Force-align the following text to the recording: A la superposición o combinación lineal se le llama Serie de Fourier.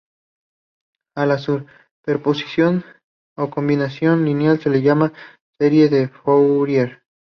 A 1.15 1.27
la 1.27 1.37
superposición 1.37 2.83
o 3.37 3.51
combinación 3.51 4.25
lineal 4.25 4.59
se 4.59 4.71
le 4.71 4.81
llama 4.81 5.13
Serie 5.59 5.89
de 5.89 6.07
Fourier. 6.07 7.03